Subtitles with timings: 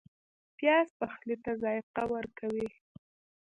[0.57, 2.67] پیاز پخلی ته ذایقه ورکوي